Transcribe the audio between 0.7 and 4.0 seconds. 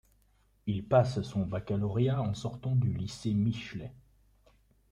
passe son baccalauréat en sortant du lycée Michelet.